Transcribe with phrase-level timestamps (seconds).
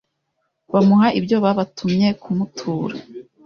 [0.73, 2.95] bamuha ibyo babatumye kumutura.